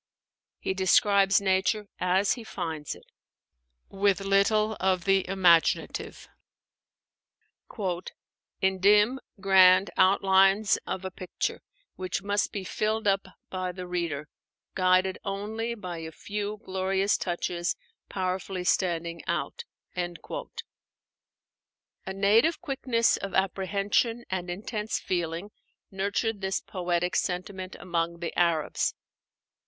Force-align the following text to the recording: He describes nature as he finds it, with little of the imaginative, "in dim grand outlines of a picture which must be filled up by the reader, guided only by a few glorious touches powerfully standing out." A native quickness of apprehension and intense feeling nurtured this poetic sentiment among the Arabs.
He 0.57 0.73
describes 0.73 1.39
nature 1.39 1.85
as 1.99 2.33
he 2.33 2.43
finds 2.43 2.95
it, 2.95 3.05
with 3.87 4.19
little 4.21 4.75
of 4.79 5.05
the 5.05 5.29
imaginative, 5.29 6.27
"in 8.59 8.79
dim 8.79 9.19
grand 9.39 9.91
outlines 9.97 10.79
of 10.87 11.05
a 11.05 11.11
picture 11.11 11.61
which 11.97 12.23
must 12.23 12.51
be 12.51 12.63
filled 12.63 13.07
up 13.07 13.27
by 13.51 13.71
the 13.71 13.85
reader, 13.85 14.27
guided 14.73 15.19
only 15.23 15.75
by 15.75 15.99
a 15.99 16.11
few 16.11 16.59
glorious 16.65 17.15
touches 17.15 17.75
powerfully 18.09 18.63
standing 18.63 19.21
out." 19.27 19.65
A 19.95 20.15
native 22.11 22.59
quickness 22.59 23.17
of 23.17 23.35
apprehension 23.35 24.25
and 24.31 24.49
intense 24.49 24.99
feeling 24.99 25.51
nurtured 25.91 26.41
this 26.41 26.59
poetic 26.59 27.15
sentiment 27.15 27.75
among 27.79 28.17
the 28.17 28.35
Arabs. 28.35 28.95